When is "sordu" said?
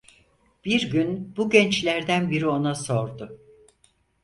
2.75-3.39